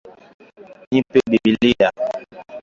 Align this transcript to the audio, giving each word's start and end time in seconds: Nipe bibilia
Nipe 0.91 1.19
bibilia 1.31 1.87